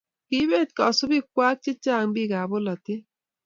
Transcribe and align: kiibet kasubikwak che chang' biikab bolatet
kiibet 0.27 0.69
kasubikwak 0.77 1.55
che 1.63 1.71
chang' 1.83 2.11
biikab 2.13 2.49
bolatet 2.49 3.03